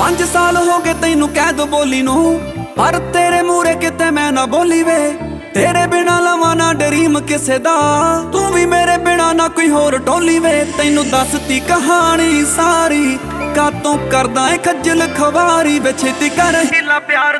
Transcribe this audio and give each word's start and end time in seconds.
ਹੋ 0.00 0.78
ਕੇ 0.78 0.94
ਤੈਨੂੰ 0.94 1.28
ਕਹਿ 1.28 1.52
ਦੋ 1.52 1.66
ਬੋਲੀ 1.66 2.02
ਨੂੰ। 2.02 2.40
ਪਰ 2.76 2.98
ਤੇਰੇ 2.98 3.42
ਮੂਰੇ 3.42 3.74
ਕਿਤੇ 3.74 4.10
ਮੈਂ 4.10 4.32
ਨਾ 4.32 4.46
ਬੋਲੀ 4.46 4.82
ਵੇ। 4.82 5.12
ਤੇਰੇ 5.54 5.86
ਬਿਨਾ 5.86 6.20
ਲਵਾਂ 6.20 6.56
ਨਾ 6.56 6.72
ਡਰੀਮ 6.72 7.20
ਕਿਸੇ 7.20 7.58
ਦਾ। 7.58 7.76
ਤੂੰ 8.32 8.52
ਵੀ 8.52 8.66
ਮੇਰੇ 8.66 8.96
ਬਿਨਾ 8.96 9.32
ਨਾ 9.32 9.48
ਕੋਈ 9.48 9.68
ਹੋਰ 9.68 9.98
ਟੋਲੀ 9.98 10.38
ਵੇ। 10.38 10.64
ਤੈਨੂੰ 10.78 11.08
ਦੱਸਤੀ 11.08 11.60
ਕਹਾਣੀ 11.60 12.44
ਸਾਰੀ। 12.56 13.18
ਕਾਤੋਂ 13.56 13.98
ਕਰਦਾ 14.10 14.48
ਏ 14.50 14.58
ਖੱਜਲ 14.58 15.08
ਖਵਾਰੀ 15.18 15.78
ਵੇ। 15.78 15.92
ਛੇਤੀ 15.92 16.28
ਕਰ 16.28 16.54
ਹਿਲਾ 16.72 16.98
ਪਿਆਰ 16.98 17.37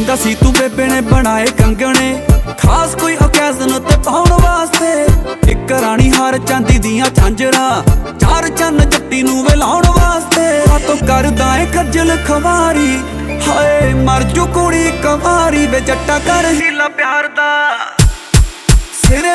ਕਹਿੰਦਾ 0.00 0.16
ਸੀ, 0.16 0.34
ਤੂੰ 0.34 0.52
ਬੇਬੇ 0.52 0.84
ਨੇ 0.86 1.00
ਬਣਾਏ 1.00 1.46
ਕੰਗਣੇ। 1.58 2.26
ਖਾਸ 2.58 2.94
ਕੋਈ 3.00 3.16
ਓਕੇਜ਼ਨ 3.24 3.78
ਤੇ 3.80 3.96
ਪਾਉਣ 4.04 4.32
ਵਾਸਤੇ। 4.42 5.50
ਇੱਕ 5.52 5.72
ਰਾਣੀ 5.72 6.10
ਹਾਰ 6.12 6.36
ਚਾਂਦੀ 6.38 6.78
ਦੀਆਂ 6.78 7.06
ਝਾਂਜਰਾਂ, 7.16 7.82
ਚਾਰ 8.20 8.48
ਚੰਨ 8.48 8.78
ਜੱਟੀ 8.80 9.22
ਨੂੰ 9.22 9.42
ਵਿਲਾਉਣ 9.44 9.86
ਵਾਸਤੇ। 9.88 10.46
ਆ 10.70 10.78
ਤੂੰ 10.86 10.96
ਕਰਦਾ 10.98 11.56
ਏ 11.58 11.66
ਖੱਜਲ 11.74 12.16
ਖਵਾਰੀ 12.28 12.98
ਹਾਏ, 13.48 13.92
ਮਰ 13.94 14.22
ਜੂ 14.24 14.46
ਕੁੜੀ 14.54 14.90
ਕਵਾਰੀ 15.02 15.66
ਵੇ 15.66 15.80
ਜੱਟਾ 15.80 16.18
ਕਰ 16.18 16.50
ਹੀਲਾ 16.52 16.88
ਪਿਆਰ 16.88 17.28
ਦਾ। 17.36 17.50
ਸਿਰੇ 19.02 19.34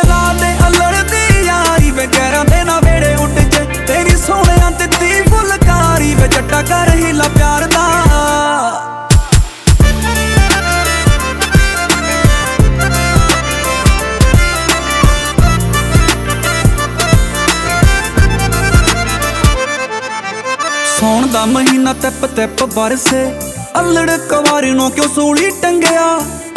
ਸੌਣ 21.05 21.27
ਦਾ 21.27 21.45
ਮਹੀਨਾ 21.45 21.93
ਤਿੱਪ 21.93 22.25
ਤਿੱਪ 22.25 22.63
ਬਰਸੇ 22.65 23.19
ਅਲੜ 23.79 24.11
ਕਵਾਰੀ 24.29 24.71
ਨੂੰ 24.71 24.91
ਕਿਉਂ 24.91 25.07
ਸੂਲੀ 25.07 25.49
ਟੰਗਿਆ? 25.61 26.05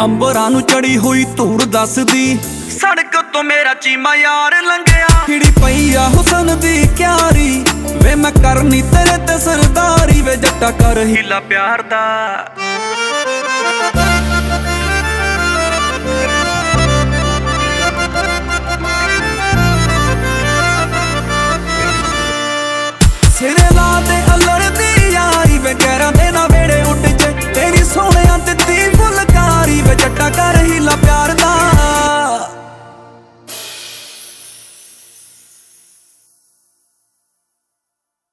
ਅੰਬਰਾਂ 0.01 0.49
ਨੂੰ 0.51 0.61
ਚੜੀ 0.61 0.97
ਹੋਈ 0.97 1.25
ਧੂੜ 1.37 1.63
ਦੱਸਦੀ। 1.63 2.39
ਸੜਕ 2.69 3.21
ਤੋਂ 3.33 3.43
ਮੇਰਾ 3.43 3.73
ਚੀਮਾ 3.73 4.15
ਯਾਰ 4.15 4.55
ਲੰਘਿਆ। 4.61 5.07
ਹਿੜੀ 5.29 5.51
ਪਈ 5.51 5.93
ਆ 5.95 6.07
ਹੁਸਨ 6.07 6.59
ਦੀ 6.59 6.87
ਕਿਆਰੀ। 6.97 7.65
ਵੇ 8.03 8.15
ਮੈਂ 8.15 8.31
ਕਰਨੀ 8.31 8.81
ਤੇਰੇ 8.81 9.17
ਤੇ 9.27 9.37
ਸਰਦਾਰੀ। 9.37 10.21
ਵੇ 10.21 10.35
ਜੱਟਾ 10.35 10.71
ਕਰ 10.71 10.97
ਹੀਲਾ 10.97 11.39
ਪਿਆਰ 11.39 11.81
ਦਾ। 11.81 12.03